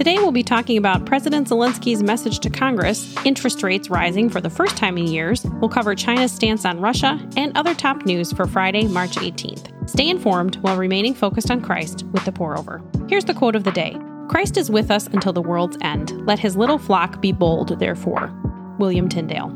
Today 0.00 0.16
we'll 0.16 0.32
be 0.32 0.42
talking 0.42 0.78
about 0.78 1.04
President 1.04 1.48
Zelensky's 1.48 2.02
message 2.02 2.38
to 2.38 2.48
Congress, 2.48 3.14
interest 3.26 3.62
rates 3.62 3.90
rising 3.90 4.30
for 4.30 4.40
the 4.40 4.48
first 4.48 4.74
time 4.78 4.96
in 4.96 5.06
years, 5.06 5.44
we'll 5.60 5.68
cover 5.68 5.94
China's 5.94 6.32
stance 6.32 6.64
on 6.64 6.80
Russia, 6.80 7.20
and 7.36 7.54
other 7.54 7.74
top 7.74 8.06
news 8.06 8.32
for 8.32 8.46
Friday, 8.46 8.88
March 8.88 9.16
18th. 9.16 9.90
Stay 9.90 10.08
informed 10.08 10.56
while 10.62 10.78
remaining 10.78 11.12
focused 11.12 11.50
on 11.50 11.60
Christ 11.60 12.04
with 12.12 12.24
the 12.24 12.32
pour 12.32 12.58
over. 12.58 12.82
Here's 13.10 13.26
the 13.26 13.34
quote 13.34 13.54
of 13.54 13.64
the 13.64 13.72
day 13.72 13.94
Christ 14.30 14.56
is 14.56 14.70
with 14.70 14.90
us 14.90 15.06
until 15.08 15.34
the 15.34 15.42
world's 15.42 15.76
end. 15.82 16.26
Let 16.26 16.38
his 16.38 16.56
little 16.56 16.78
flock 16.78 17.20
be 17.20 17.32
bold, 17.32 17.78
therefore. 17.78 18.32
William 18.78 19.06
Tyndale. 19.06 19.52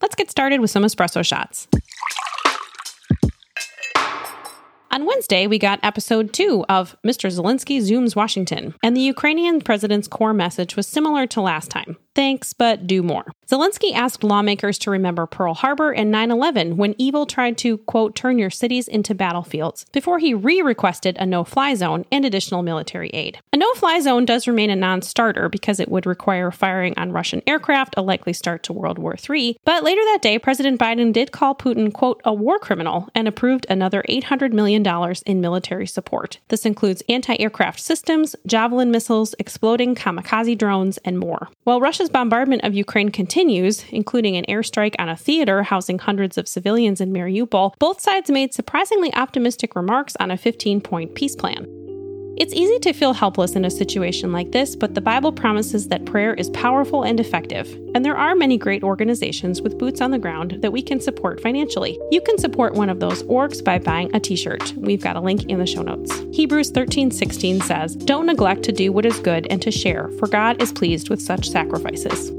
Let's 0.00 0.14
get 0.14 0.30
started 0.30 0.60
with 0.60 0.70
some 0.70 0.84
espresso 0.84 1.26
shots. 1.26 1.66
On 4.98 5.04
Wednesday, 5.04 5.46
we 5.46 5.60
got 5.60 5.78
episode 5.84 6.32
two 6.32 6.64
of 6.68 6.96
Mr. 7.06 7.30
Zelensky 7.30 7.78
Zooms 7.80 8.16
Washington, 8.16 8.74
and 8.82 8.96
the 8.96 9.00
Ukrainian 9.00 9.60
president's 9.60 10.08
core 10.08 10.34
message 10.34 10.74
was 10.74 10.88
similar 10.88 11.24
to 11.28 11.40
last 11.40 11.70
time 11.70 11.96
thanks, 12.18 12.52
but 12.52 12.84
do 12.84 13.00
more. 13.00 13.26
Zelensky 13.48 13.94
asked 13.94 14.24
lawmakers 14.24 14.76
to 14.76 14.90
remember 14.90 15.24
Pearl 15.24 15.54
Harbor 15.54 15.92
and 15.92 16.10
9 16.10 16.32
11 16.32 16.76
when 16.76 16.96
evil 16.98 17.24
tried 17.26 17.56
to, 17.58 17.78
quote, 17.78 18.16
turn 18.16 18.38
your 18.38 18.50
cities 18.50 18.88
into 18.88 19.14
battlefields, 19.14 19.86
before 19.92 20.18
he 20.18 20.34
re 20.34 20.60
requested 20.60 21.16
a 21.18 21.24
no 21.24 21.44
fly 21.44 21.74
zone 21.74 22.04
and 22.10 22.24
additional 22.24 22.62
military 22.62 23.08
aid. 23.10 23.38
A 23.52 23.56
no 23.56 23.72
fly 23.74 24.00
zone 24.00 24.24
does 24.24 24.48
remain 24.48 24.68
a 24.68 24.76
non 24.76 25.00
starter 25.00 25.48
because 25.48 25.78
it 25.78 25.88
would 25.88 26.06
require 26.06 26.50
firing 26.50 26.92
on 26.96 27.12
Russian 27.12 27.40
aircraft, 27.46 27.94
a 27.96 28.02
likely 28.02 28.32
start 28.32 28.64
to 28.64 28.72
World 28.72 28.98
War 28.98 29.14
III. 29.16 29.56
But 29.64 29.84
later 29.84 30.02
that 30.06 30.20
day, 30.20 30.40
President 30.40 30.80
Biden 30.80 31.12
did 31.12 31.30
call 31.30 31.54
Putin, 31.54 31.92
quote, 31.92 32.20
a 32.24 32.34
war 32.34 32.58
criminal 32.58 33.08
and 33.14 33.28
approved 33.28 33.64
another 33.70 34.02
$800 34.08 34.52
million 34.52 34.84
in 35.24 35.40
military 35.40 35.86
support. 35.86 36.40
This 36.48 36.66
includes 36.66 37.04
anti 37.08 37.36
aircraft 37.38 37.78
systems, 37.78 38.34
Javelin 38.44 38.90
missiles, 38.90 39.36
exploding 39.38 39.94
kamikaze 39.94 40.58
drones, 40.58 40.98
and 40.98 41.18
more. 41.18 41.48
While 41.62 41.80
Russia's 41.80 42.07
Russia's 42.08 42.20
bombardment 42.22 42.64
of 42.64 42.74
Ukraine 42.74 43.10
continues, 43.10 43.84
including 43.90 44.36
an 44.36 44.46
airstrike 44.48 44.94
on 44.98 45.10
a 45.10 45.16
theater 45.16 45.62
housing 45.62 45.98
hundreds 45.98 46.38
of 46.38 46.48
civilians 46.48 47.02
in 47.02 47.12
Mariupol, 47.12 47.74
both 47.78 48.00
sides 48.00 48.30
made 48.30 48.54
surprisingly 48.54 49.12
optimistic 49.14 49.76
remarks 49.76 50.16
on 50.18 50.30
a 50.30 50.38
15 50.38 50.80
point 50.80 51.14
peace 51.14 51.36
plan. 51.36 51.77
It's 52.40 52.54
easy 52.54 52.78
to 52.78 52.92
feel 52.92 53.14
helpless 53.14 53.56
in 53.56 53.64
a 53.64 53.70
situation 53.70 54.30
like 54.30 54.52
this, 54.52 54.76
but 54.76 54.94
the 54.94 55.00
Bible 55.00 55.32
promises 55.32 55.88
that 55.88 56.04
prayer 56.04 56.34
is 56.34 56.50
powerful 56.50 57.02
and 57.02 57.18
effective, 57.18 57.68
and 57.96 58.04
there 58.04 58.16
are 58.16 58.36
many 58.36 58.56
great 58.56 58.84
organizations 58.84 59.60
with 59.60 59.76
boots 59.76 60.00
on 60.00 60.12
the 60.12 60.20
ground 60.20 60.58
that 60.60 60.70
we 60.70 60.80
can 60.80 61.00
support 61.00 61.40
financially. 61.40 61.98
You 62.12 62.20
can 62.20 62.38
support 62.38 62.74
one 62.74 62.90
of 62.90 63.00
those 63.00 63.24
orgs 63.24 63.62
by 63.62 63.80
buying 63.80 64.14
a 64.14 64.20
t-shirt. 64.20 64.72
We've 64.76 65.02
got 65.02 65.16
a 65.16 65.20
link 65.20 65.46
in 65.46 65.58
the 65.58 65.66
show 65.66 65.82
notes. 65.82 66.12
Hebrews 66.30 66.70
13:16 66.70 67.60
says, 67.60 67.96
"Don't 67.96 68.26
neglect 68.26 68.62
to 68.62 68.72
do 68.72 68.92
what 68.92 69.04
is 69.04 69.18
good 69.18 69.48
and 69.50 69.60
to 69.62 69.72
share, 69.72 70.08
for 70.20 70.28
God 70.28 70.62
is 70.62 70.70
pleased 70.70 71.10
with 71.10 71.20
such 71.20 71.50
sacrifices." 71.50 72.30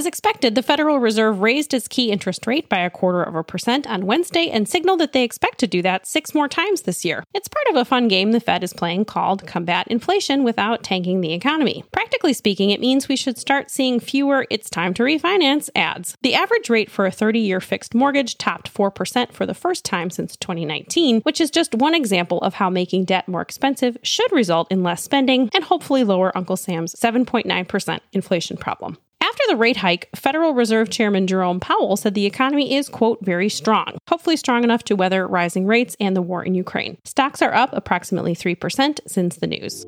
As 0.00 0.06
expected, 0.06 0.54
the 0.54 0.62
Federal 0.62 0.98
Reserve 0.98 1.42
raised 1.42 1.74
its 1.74 1.86
key 1.86 2.10
interest 2.10 2.46
rate 2.46 2.70
by 2.70 2.78
a 2.78 2.88
quarter 2.88 3.22
of 3.22 3.34
a 3.34 3.44
percent 3.44 3.86
on 3.86 4.06
Wednesday 4.06 4.48
and 4.48 4.66
signaled 4.66 5.00
that 5.00 5.12
they 5.12 5.24
expect 5.24 5.58
to 5.58 5.66
do 5.66 5.82
that 5.82 6.06
six 6.06 6.34
more 6.34 6.48
times 6.48 6.80
this 6.80 7.04
year. 7.04 7.22
It's 7.34 7.48
part 7.48 7.66
of 7.68 7.76
a 7.76 7.84
fun 7.84 8.08
game 8.08 8.32
the 8.32 8.40
Fed 8.40 8.64
is 8.64 8.72
playing 8.72 9.04
called 9.04 9.46
Combat 9.46 9.86
Inflation 9.88 10.42
Without 10.42 10.82
Tanking 10.82 11.20
the 11.20 11.34
Economy. 11.34 11.84
Practically 11.92 12.32
speaking, 12.32 12.70
it 12.70 12.80
means 12.80 13.08
we 13.08 13.14
should 13.14 13.36
start 13.36 13.70
seeing 13.70 14.00
fewer 14.00 14.46
It's 14.48 14.70
Time 14.70 14.94
to 14.94 15.02
Refinance 15.02 15.68
ads. 15.76 16.16
The 16.22 16.34
average 16.34 16.70
rate 16.70 16.90
for 16.90 17.04
a 17.04 17.10
30 17.10 17.38
year 17.38 17.60
fixed 17.60 17.94
mortgage 17.94 18.38
topped 18.38 18.72
4% 18.72 19.32
for 19.32 19.44
the 19.44 19.52
first 19.52 19.84
time 19.84 20.08
since 20.08 20.34
2019, 20.34 21.20
which 21.24 21.42
is 21.42 21.50
just 21.50 21.74
one 21.74 21.94
example 21.94 22.38
of 22.38 22.54
how 22.54 22.70
making 22.70 23.04
debt 23.04 23.28
more 23.28 23.42
expensive 23.42 23.98
should 24.02 24.32
result 24.32 24.72
in 24.72 24.82
less 24.82 25.02
spending 25.02 25.50
and 25.52 25.64
hopefully 25.64 26.04
lower 26.04 26.34
Uncle 26.34 26.56
Sam's 26.56 26.94
7.9% 26.94 28.00
inflation 28.14 28.56
problem. 28.56 28.96
After 29.30 29.44
the 29.46 29.56
rate 29.56 29.76
hike, 29.76 30.08
Federal 30.16 30.54
Reserve 30.54 30.90
Chairman 30.90 31.28
Jerome 31.28 31.60
Powell 31.60 31.96
said 31.96 32.14
the 32.14 32.26
economy 32.26 32.74
is, 32.74 32.88
quote, 32.88 33.24
very 33.24 33.48
strong, 33.48 33.96
hopefully 34.08 34.36
strong 34.36 34.64
enough 34.64 34.82
to 34.84 34.96
weather 34.96 35.24
rising 35.24 35.66
rates 35.66 35.96
and 36.00 36.16
the 36.16 36.22
war 36.22 36.42
in 36.42 36.56
Ukraine. 36.56 36.98
Stocks 37.04 37.40
are 37.40 37.54
up 37.54 37.70
approximately 37.72 38.34
3% 38.34 38.98
since 39.06 39.36
the 39.36 39.46
news. 39.46 39.86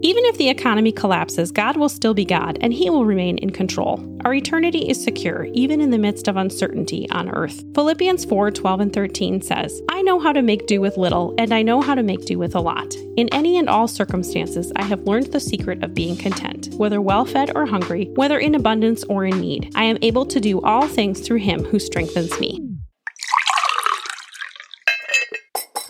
Even 0.00 0.24
if 0.26 0.38
the 0.38 0.48
economy 0.48 0.92
collapses, 0.92 1.50
God 1.50 1.76
will 1.76 1.88
still 1.88 2.14
be 2.14 2.24
God 2.24 2.56
and 2.60 2.72
He 2.72 2.88
will 2.88 3.04
remain 3.04 3.36
in 3.38 3.50
control. 3.50 4.04
Our 4.24 4.32
eternity 4.32 4.88
is 4.88 5.02
secure, 5.02 5.48
even 5.54 5.80
in 5.80 5.90
the 5.90 5.98
midst 5.98 6.28
of 6.28 6.36
uncertainty 6.36 7.10
on 7.10 7.28
earth. 7.28 7.64
Philippians 7.74 8.24
4 8.24 8.52
12 8.52 8.80
and 8.80 8.92
13 8.92 9.42
says, 9.42 9.82
I 9.88 10.02
know 10.02 10.20
how 10.20 10.32
to 10.32 10.40
make 10.40 10.68
do 10.68 10.80
with 10.80 10.96
little, 10.96 11.34
and 11.36 11.52
I 11.52 11.62
know 11.62 11.80
how 11.80 11.96
to 11.96 12.04
make 12.04 12.24
do 12.26 12.38
with 12.38 12.54
a 12.54 12.60
lot. 12.60 12.94
In 13.16 13.28
any 13.32 13.58
and 13.58 13.68
all 13.68 13.88
circumstances, 13.88 14.70
I 14.76 14.84
have 14.84 15.02
learned 15.02 15.32
the 15.32 15.40
secret 15.40 15.82
of 15.82 15.94
being 15.94 16.16
content, 16.16 16.68
whether 16.74 17.00
well 17.00 17.24
fed 17.24 17.50
or 17.56 17.66
hungry, 17.66 18.08
whether 18.14 18.38
in 18.38 18.54
abundance 18.54 19.02
or 19.04 19.24
in 19.24 19.40
need. 19.40 19.72
I 19.74 19.82
am 19.84 19.98
able 20.02 20.26
to 20.26 20.38
do 20.38 20.60
all 20.60 20.86
things 20.86 21.20
through 21.20 21.38
Him 21.38 21.64
who 21.64 21.80
strengthens 21.80 22.38
me. 22.38 22.67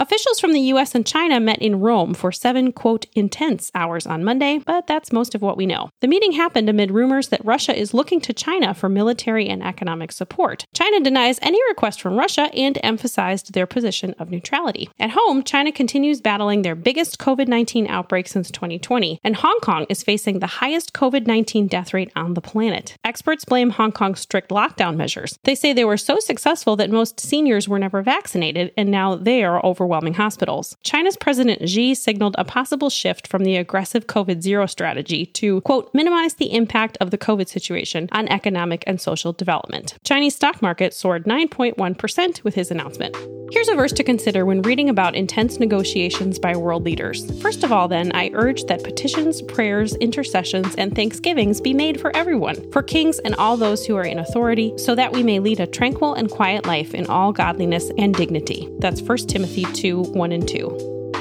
Officials 0.00 0.38
from 0.38 0.52
the 0.52 0.60
US 0.60 0.94
and 0.94 1.04
China 1.04 1.40
met 1.40 1.58
in 1.60 1.80
Rome 1.80 2.14
for 2.14 2.30
seven, 2.30 2.70
quote, 2.70 3.06
intense 3.16 3.72
hours 3.74 4.06
on 4.06 4.22
Monday, 4.22 4.58
but 4.64 4.86
that's 4.86 5.10
most 5.10 5.34
of 5.34 5.42
what 5.42 5.56
we 5.56 5.66
know. 5.66 5.90
The 6.02 6.06
meeting 6.06 6.30
happened 6.30 6.68
amid 6.68 6.92
rumors 6.92 7.28
that 7.28 7.44
Russia 7.44 7.76
is 7.76 7.92
looking 7.92 8.20
to 8.20 8.32
China 8.32 8.74
for 8.74 8.88
military 8.88 9.48
and 9.48 9.60
economic 9.60 10.12
support. 10.12 10.66
China 10.72 11.00
denies 11.00 11.40
any 11.42 11.58
request 11.68 12.00
from 12.00 12.16
Russia 12.16 12.48
and 12.54 12.78
emphasized 12.84 13.54
their 13.54 13.66
position 13.66 14.14
of 14.20 14.30
neutrality. 14.30 14.88
At 15.00 15.10
home, 15.10 15.42
China 15.42 15.72
continues 15.72 16.20
battling 16.20 16.62
their 16.62 16.76
biggest 16.76 17.18
COVID 17.18 17.48
19 17.48 17.88
outbreak 17.88 18.28
since 18.28 18.52
2020, 18.52 19.18
and 19.24 19.34
Hong 19.34 19.58
Kong 19.62 19.84
is 19.88 20.04
facing 20.04 20.38
the 20.38 20.46
highest 20.46 20.92
COVID 20.92 21.26
19 21.26 21.66
death 21.66 21.92
rate 21.92 22.12
on 22.14 22.34
the 22.34 22.40
planet. 22.40 22.96
Experts 23.02 23.44
blame 23.44 23.70
Hong 23.70 23.90
Kong's 23.90 24.20
strict 24.20 24.50
lockdown 24.50 24.94
measures. 24.94 25.40
They 25.42 25.56
say 25.56 25.72
they 25.72 25.84
were 25.84 25.96
so 25.96 26.20
successful 26.20 26.76
that 26.76 26.88
most 26.88 27.18
seniors 27.18 27.68
were 27.68 27.80
never 27.80 28.00
vaccinated, 28.00 28.72
and 28.76 28.92
now 28.92 29.16
they 29.16 29.42
are 29.42 29.64
over 29.66 29.87
overwhelming 29.88 30.14
hospitals. 30.14 30.76
China's 30.82 31.16
President 31.16 31.66
Xi 31.66 31.94
signaled 31.94 32.34
a 32.36 32.44
possible 32.44 32.90
shift 32.90 33.26
from 33.26 33.42
the 33.42 33.56
aggressive 33.56 34.06
COVID 34.06 34.42
zero 34.42 34.66
strategy 34.66 35.24
to, 35.24 35.62
quote, 35.62 35.90
minimize 35.94 36.34
the 36.34 36.52
impact 36.52 36.98
of 37.00 37.10
the 37.10 37.16
COVID 37.16 37.48
situation 37.48 38.08
on 38.12 38.28
economic 38.28 38.84
and 38.86 39.00
social 39.00 39.32
development. 39.32 39.94
Chinese 40.04 40.36
stock 40.36 40.60
market 40.60 40.92
soared 40.92 41.24
9.1% 41.24 42.44
with 42.44 42.54
his 42.54 42.70
announcement. 42.70 43.16
Here's 43.50 43.68
a 43.68 43.74
verse 43.74 43.92
to 43.92 44.04
consider 44.04 44.44
when 44.44 44.60
reading 44.60 44.90
about 44.90 45.14
intense 45.14 45.58
negotiations 45.58 46.38
by 46.38 46.54
world 46.54 46.84
leaders. 46.84 47.24
First 47.40 47.64
of 47.64 47.72
all, 47.72 47.88
then, 47.88 48.12
I 48.14 48.30
urge 48.34 48.64
that 48.64 48.84
petitions, 48.84 49.40
prayers, 49.40 49.94
intercessions, 49.96 50.74
and 50.74 50.94
thanksgivings 50.94 51.58
be 51.58 51.72
made 51.72 51.98
for 51.98 52.14
everyone, 52.14 52.70
for 52.72 52.82
kings 52.82 53.18
and 53.20 53.34
all 53.36 53.56
those 53.56 53.86
who 53.86 53.96
are 53.96 54.04
in 54.04 54.18
authority, 54.18 54.76
so 54.76 54.94
that 54.94 55.12
we 55.12 55.22
may 55.22 55.38
lead 55.38 55.60
a 55.60 55.66
tranquil 55.66 56.12
and 56.12 56.30
quiet 56.30 56.66
life 56.66 56.92
in 56.92 57.06
all 57.06 57.32
godliness 57.32 57.90
and 57.96 58.14
dignity. 58.14 58.68
That's 58.80 59.00
1 59.00 59.16
Timothy 59.28 59.64
2 59.64 59.77
1 59.84 60.32
and 60.32 60.48
2. 60.48 61.12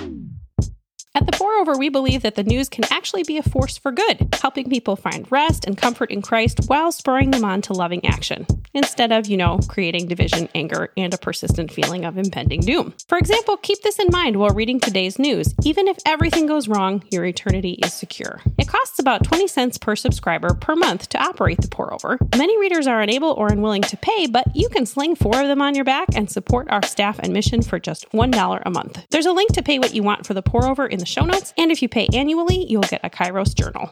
At 1.16 1.26
the 1.26 1.32
Pour 1.32 1.54
Over, 1.54 1.78
we 1.78 1.90
believe 1.90 2.22
that 2.22 2.36
the 2.36 2.44
news 2.44 2.70
can 2.70 2.84
actually 2.92 3.24
be 3.24 3.38
a 3.38 3.44
force 3.44 3.78
for 3.78 3.92
good, 3.92 4.36
helping 4.40 4.70
people 4.70 4.96
find 4.96 5.32
rest 5.32 5.66
and 5.66 5.78
comfort 5.78 6.12
in 6.12 6.22
Christ 6.22 6.62
while 6.68 6.92
spurring 6.92 7.32
them 7.32 7.44
on 7.44 7.62
to 7.64 7.74
loving 7.74 8.06
action, 8.06 8.46
instead 8.74 9.12
of, 9.12 9.28
you 9.28 9.38
know, 9.38 9.60
creating 9.68 10.08
division, 10.08 10.50
anger, 10.56 10.92
and 10.98 11.14
a 11.14 11.18
persistent 11.18 11.72
feeling 11.72 12.06
of 12.06 12.18
impending 12.18 12.62
doom. 12.62 12.94
For 13.08 13.18
example, 13.18 13.58
keep 13.58 13.82
this 13.82 14.00
in 14.00 14.08
mind 14.10 14.38
while 14.38 14.50
reading 14.52 14.80
today's 14.80 15.20
news. 15.20 15.54
Even 15.64 15.88
if 15.88 15.98
everything 16.06 16.46
goes 16.46 16.68
wrong, 16.68 17.04
your 17.12 17.26
eternity 17.26 17.80
is 17.84 17.94
secure. 17.94 18.42
It 18.58 18.68
costs 18.68 19.00
about 19.00 19.24
20 19.24 19.48
cents 19.48 19.78
per 19.78 19.96
subscriber 19.96 20.54
per 20.54 20.76
month 20.76 21.10
to 21.10 21.24
operate 21.24 21.62
the 21.62 21.68
Pour 21.68 21.94
Over. 21.94 22.18
Many 22.38 22.60
readers 22.60 22.88
are 22.88 23.02
unable 23.02 23.32
or 23.32 23.48
unwilling 23.48 23.84
to 23.84 23.98
pay, 23.98 24.28
but 24.28 24.56
you 24.56 24.70
can 24.70 24.86
sling 24.86 25.16
four 25.16 25.40
of 25.40 25.48
them 25.48 25.62
on 25.62 25.76
your 25.76 25.86
back 25.86 26.10
and 26.16 26.30
support 26.30 26.68
our 26.70 26.84
staff 26.84 27.20
and 27.20 27.34
mission 27.34 27.62
for 27.62 27.80
just 27.80 28.10
$1 28.12 28.62
a 28.66 28.70
month. 28.70 29.06
There's 29.10 29.26
a 29.26 29.34
link 29.34 29.54
to 29.54 29.64
pay 29.64 29.80
what 29.80 29.94
you 29.94 30.04
want 30.04 30.26
for 30.26 30.34
the 30.34 30.42
Pour 30.42 30.66
Over 30.66 30.88
in 30.88 31.00
the 31.00 31.06
show 31.06 31.26
notes, 31.26 31.54
and 31.58 31.72
if 31.72 31.82
you 31.82 31.90
pay 31.90 32.08
annually, 32.14 32.66
you'll 32.68 32.82
get 32.82 33.02
a 33.04 33.10
Kairos 33.10 33.56
journal. 33.56 33.92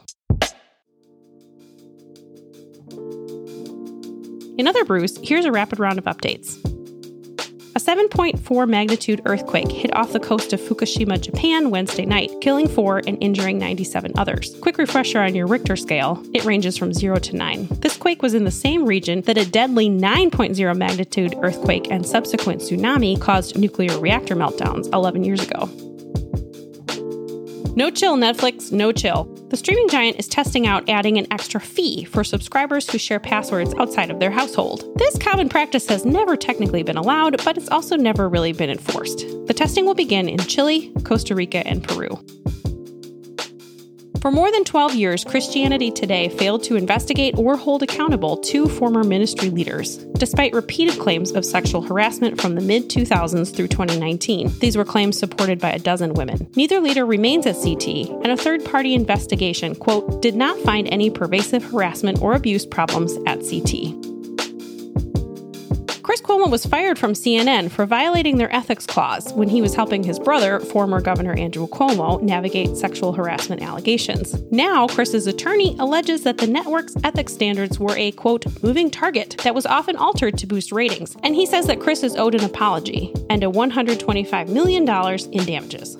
In 4.58 4.66
other 4.66 4.86
brews, 4.86 5.18
here's 5.22 5.44
a 5.44 5.52
rapid 5.52 5.78
round 5.78 5.98
of 5.98 6.04
updates. 6.04 6.56
A 7.76 7.78
7.4 7.78 8.66
magnitude 8.66 9.20
earthquake 9.26 9.70
hit 9.70 9.94
off 9.94 10.14
the 10.14 10.18
coast 10.18 10.54
of 10.54 10.60
Fukushima, 10.60 11.20
Japan 11.20 11.68
Wednesday 11.68 12.06
night, 12.06 12.30
killing 12.40 12.66
four 12.66 13.02
and 13.06 13.18
injuring 13.22 13.58
97 13.58 14.12
others. 14.16 14.56
Quick 14.62 14.78
refresher 14.78 15.20
on 15.20 15.34
your 15.34 15.46
Richter 15.46 15.76
scale, 15.76 16.24
it 16.32 16.46
ranges 16.46 16.78
from 16.78 16.94
0 16.94 17.18
to 17.18 17.36
9. 17.36 17.68
This 17.82 17.98
quake 17.98 18.22
was 18.22 18.32
in 18.32 18.44
the 18.44 18.50
same 18.50 18.86
region 18.86 19.20
that 19.22 19.36
a 19.36 19.44
deadly 19.44 19.90
9.0 19.90 20.74
magnitude 20.74 21.34
earthquake 21.42 21.90
and 21.90 22.06
subsequent 22.06 22.62
tsunami 22.62 23.20
caused 23.20 23.58
nuclear 23.58 23.98
reactor 24.00 24.34
meltdowns 24.34 24.90
11 24.94 25.22
years 25.22 25.42
ago. 25.42 25.66
No 27.76 27.90
chill, 27.90 28.16
Netflix, 28.16 28.72
no 28.72 28.90
chill. 28.90 29.35
The 29.48 29.56
streaming 29.56 29.88
giant 29.88 30.18
is 30.18 30.26
testing 30.26 30.66
out 30.66 30.88
adding 30.88 31.18
an 31.18 31.28
extra 31.30 31.60
fee 31.60 32.04
for 32.04 32.24
subscribers 32.24 32.90
who 32.90 32.98
share 32.98 33.20
passwords 33.20 33.74
outside 33.74 34.10
of 34.10 34.18
their 34.18 34.32
household. 34.32 34.84
This 34.96 35.16
common 35.18 35.48
practice 35.48 35.86
has 35.86 36.04
never 36.04 36.36
technically 36.36 36.82
been 36.82 36.96
allowed, 36.96 37.44
but 37.44 37.56
it's 37.56 37.68
also 37.68 37.94
never 37.96 38.28
really 38.28 38.52
been 38.52 38.70
enforced. 38.70 39.18
The 39.46 39.54
testing 39.54 39.86
will 39.86 39.94
begin 39.94 40.28
in 40.28 40.38
Chile, 40.38 40.92
Costa 41.04 41.36
Rica, 41.36 41.64
and 41.64 41.86
Peru. 41.86 42.18
For 44.26 44.32
more 44.32 44.50
than 44.50 44.64
12 44.64 44.96
years, 44.96 45.22
Christianity 45.22 45.92
Today 45.92 46.28
failed 46.28 46.64
to 46.64 46.74
investigate 46.74 47.38
or 47.38 47.56
hold 47.56 47.84
accountable 47.84 48.36
two 48.36 48.68
former 48.68 49.04
ministry 49.04 49.50
leaders, 49.50 49.98
despite 50.18 50.52
repeated 50.52 50.98
claims 50.98 51.30
of 51.30 51.44
sexual 51.44 51.80
harassment 51.80 52.40
from 52.40 52.56
the 52.56 52.60
mid 52.60 52.90
2000s 52.90 53.54
through 53.54 53.68
2019. 53.68 54.58
These 54.58 54.76
were 54.76 54.84
claims 54.84 55.16
supported 55.16 55.60
by 55.60 55.70
a 55.70 55.78
dozen 55.78 56.14
women. 56.14 56.50
Neither 56.56 56.80
leader 56.80 57.06
remains 57.06 57.46
at 57.46 57.54
CT, 57.54 57.86
and 58.24 58.32
a 58.32 58.36
third 58.36 58.64
party 58.64 58.94
investigation, 58.94 59.76
quote, 59.76 60.20
did 60.22 60.34
not 60.34 60.58
find 60.62 60.88
any 60.88 61.08
pervasive 61.08 61.62
harassment 61.62 62.20
or 62.20 62.34
abuse 62.34 62.66
problems 62.66 63.16
at 63.28 63.48
CT. 63.48 64.05
Chris 66.06 66.20
Cuomo 66.20 66.48
was 66.48 66.64
fired 66.64 67.00
from 67.00 67.14
CNN 67.14 67.68
for 67.68 67.84
violating 67.84 68.38
their 68.38 68.54
ethics 68.54 68.86
clause 68.86 69.32
when 69.32 69.48
he 69.48 69.60
was 69.60 69.74
helping 69.74 70.04
his 70.04 70.20
brother, 70.20 70.60
former 70.60 71.00
Governor 71.00 71.32
Andrew 71.32 71.66
Cuomo, 71.66 72.22
navigate 72.22 72.76
sexual 72.76 73.12
harassment 73.12 73.60
allegations. 73.60 74.40
Now, 74.52 74.86
Chris's 74.86 75.26
attorney 75.26 75.74
alleges 75.80 76.22
that 76.22 76.38
the 76.38 76.46
network's 76.46 76.94
ethics 77.02 77.32
standards 77.32 77.80
were 77.80 77.96
a 77.96 78.12
quote, 78.12 78.46
moving 78.62 78.88
target 78.88 79.40
that 79.42 79.56
was 79.56 79.66
often 79.66 79.96
altered 79.96 80.38
to 80.38 80.46
boost 80.46 80.70
ratings. 80.70 81.16
And 81.24 81.34
he 81.34 81.44
says 81.44 81.66
that 81.66 81.80
Chris 81.80 82.04
is 82.04 82.14
owed 82.14 82.36
an 82.36 82.44
apology 82.44 83.12
and 83.28 83.42
a 83.42 83.48
$125 83.48 84.48
million 84.48 84.88
in 85.32 85.44
damages. 85.44 85.96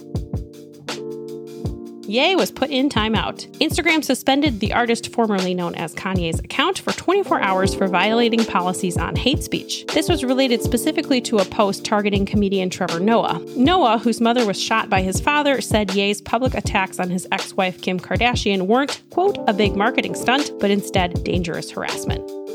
Ye 2.06 2.36
was 2.36 2.52
put 2.52 2.70
in 2.70 2.88
timeout. 2.88 3.46
Instagram 3.58 4.04
suspended 4.04 4.60
the 4.60 4.72
artist 4.72 5.12
formerly 5.12 5.54
known 5.54 5.74
as 5.74 5.94
Kanye's 5.94 6.38
account 6.38 6.78
for 6.78 6.92
24 6.92 7.40
hours 7.40 7.74
for 7.74 7.88
violating 7.88 8.44
policies 8.44 8.96
on 8.96 9.16
hate 9.16 9.42
speech. 9.42 9.84
This 9.92 10.08
was 10.08 10.22
related 10.22 10.62
specifically 10.62 11.20
to 11.22 11.38
a 11.38 11.44
post 11.44 11.84
targeting 11.84 12.24
comedian 12.24 12.70
Trevor 12.70 13.00
Noah. 13.00 13.40
Noah, 13.56 13.98
whose 13.98 14.20
mother 14.20 14.46
was 14.46 14.60
shot 14.60 14.88
by 14.88 15.02
his 15.02 15.20
father, 15.20 15.60
said 15.60 15.94
Ye's 15.94 16.20
public 16.20 16.54
attacks 16.54 17.00
on 17.00 17.10
his 17.10 17.26
ex 17.32 17.54
wife 17.54 17.82
Kim 17.82 17.98
Kardashian 17.98 18.62
weren't, 18.68 19.02
quote, 19.10 19.38
a 19.48 19.52
big 19.52 19.74
marketing 19.74 20.14
stunt, 20.14 20.52
but 20.60 20.70
instead 20.70 21.24
dangerous 21.24 21.72
harassment. 21.72 22.45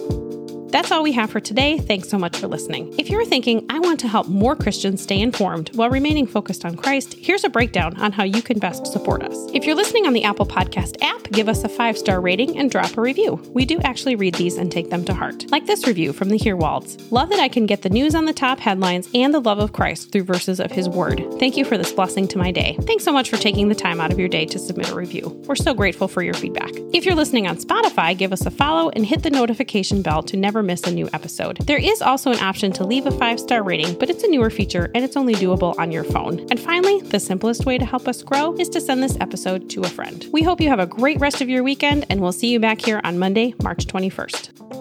That's 0.72 0.90
all 0.90 1.04
we 1.04 1.12
have 1.12 1.30
for 1.30 1.42
today. 1.42 1.78
Thanks 1.78 2.08
so 2.08 2.18
much 2.18 2.38
for 2.38 2.48
listening. 2.48 2.96
If 2.98 3.10
you're 3.10 3.26
thinking, 3.26 3.66
I 3.70 3.80
want 3.80 4.00
to 4.00 4.08
help 4.08 4.28
more 4.28 4.56
Christians 4.56 5.02
stay 5.02 5.20
informed 5.20 5.70
while 5.76 5.90
remaining 5.90 6.26
focused 6.26 6.64
on 6.64 6.78
Christ, 6.78 7.14
here's 7.20 7.44
a 7.44 7.50
breakdown 7.50 7.98
on 7.98 8.14
how 8.14 8.24
you 8.24 8.42
can 8.42 8.58
best 8.58 8.88
support 8.88 9.22
us. 9.22 9.38
If 9.54 9.66
you're 9.66 9.76
listening 9.76 10.08
on 10.08 10.14
the 10.14 10.24
Apple 10.24 10.46
Podcast 10.46 10.96
app, 11.02 11.24
give 11.32 11.50
us 11.50 11.66
a 11.66 11.70
five 11.70 11.98
star 11.98 12.22
rating 12.22 12.58
and 12.58 12.72
drop 12.72 12.98
a 12.98 13.02
review. 13.02 13.42
We 13.54 13.66
do 13.66 13.80
actually 13.82 14.16
read 14.16 14.36
these 14.36 14.58
and 14.58 14.72
take 14.72 14.90
them 14.90 15.04
to 15.06 15.14
heart. 15.14 15.52
Like 15.52 15.66
this 15.66 15.86
review 15.86 16.14
from 16.14 16.30
the 16.30 16.40
Hearwalds 16.40 17.12
Love 17.12 17.30
that 17.30 17.40
I 17.40 17.50
can 17.50 17.66
get 17.66 17.82
the 17.82 17.90
news 17.90 18.16
on 18.16 18.24
the 18.24 18.34
top 18.34 18.60
headlines 18.60 19.10
and 19.14 19.34
the 19.34 19.42
love 19.42 19.60
of 19.60 19.74
Christ 19.74 20.12
through 20.14 20.24
verses 20.24 20.62
of 20.62 20.72
His 20.72 20.88
Word. 20.88 21.22
Thank 21.38 21.58
you 21.58 21.66
for 21.66 21.78
this 21.78 21.92
blessing 21.92 22.28
to 22.30 22.38
my 22.38 22.52
day. 22.52 22.78
Thanks 22.84 23.04
so 23.04 23.12
much 23.12 23.30
for 23.30 23.38
taking 23.38 23.68
the 23.68 23.76
time 23.76 24.00
out 24.00 24.12
of 24.12 24.20
your 24.20 24.30
day 24.30 24.46
to 24.46 24.58
submit 24.58 24.90
a 24.90 24.96
review. 24.96 25.28
We're 25.48 25.56
so 25.56 25.74
grateful 25.74 26.08
for 26.08 26.24
your 26.24 26.34
feedback. 26.34 26.72
If 26.94 27.06
you're 27.06 27.16
listening 27.16 27.48
on 27.48 27.58
Spotify, 27.58 28.18
give 28.18 28.32
us 28.32 28.46
a 28.46 28.52
follow 28.52 28.90
and 28.92 29.06
hit 29.06 29.24
the 29.24 29.30
notification 29.30 30.02
bell 30.02 30.24
to 30.24 30.38
never 30.62 30.68
miss 30.68 30.84
a 30.84 30.92
new 30.92 31.10
episode. 31.14 31.58
There 31.66 31.78
is 31.78 32.02
also 32.02 32.32
an 32.32 32.40
option 32.40 32.72
to 32.74 32.84
leave 32.84 33.06
a 33.06 33.12
five 33.12 33.40
star 33.40 33.64
rating, 33.64 33.98
but 33.98 34.10
it's 34.10 34.24
a 34.24 34.28
newer 34.28 34.50
feature 34.50 34.92
and 34.94 35.04
it's 35.04 35.18
only 35.18 35.34
doable 35.34 35.78
on 35.80 35.92
your 35.92 36.04
phone. 36.04 36.40
And 36.52 36.60
finally, 36.60 37.02
the 37.02 37.20
simplest 37.20 37.66
way 37.66 37.78
to 37.78 37.86
help 37.86 38.08
us 38.08 38.22
grow 38.22 38.54
is 38.58 38.70
to 38.70 38.82
send 38.82 39.02
this 39.02 39.18
episode 39.20 39.70
to 39.72 39.82
a 39.82 39.90
friend. 39.90 40.28
We 40.32 40.44
hope 40.44 40.62
you 40.62 40.70
have 40.70 40.80
a 40.80 40.86
great 40.86 41.20
rest 41.20 41.42
of 41.42 41.50
your 41.50 41.64
weekend, 41.64 42.06
and 42.10 42.22
we'll 42.22 42.32
see 42.32 42.50
you 42.50 42.60
back 42.60 42.82
here 42.82 43.02
on 43.04 43.18
Monday, 43.18 43.56
March 43.64 43.88
21st. 43.88 44.81